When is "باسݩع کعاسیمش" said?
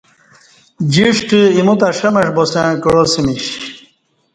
2.35-3.45